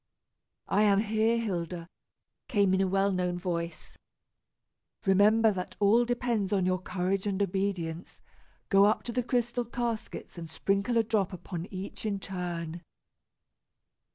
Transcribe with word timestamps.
"I 0.67 0.81
am 0.81 1.01
here, 1.01 1.37
Hilda," 1.37 1.87
came 2.47 2.73
in 2.73 2.81
a 2.81 2.87
well 2.87 3.11
known 3.11 3.37
voice. 3.37 3.99
"Remember 5.05 5.51
that 5.51 5.75
all 5.79 6.05
depends 6.05 6.51
upon 6.51 6.65
your 6.65 6.79
courage 6.79 7.27
and 7.27 7.39
obedience. 7.39 8.19
Go 8.69 8.85
up 8.85 9.03
to 9.03 9.11
the 9.11 9.21
crystal 9.21 9.63
caskets 9.63 10.39
and 10.39 10.49
sprinkle 10.49 10.97
a 10.97 11.03
drop 11.03 11.33
upon 11.33 11.67
each 11.67 12.03
in 12.07 12.19
turn." 12.19 12.81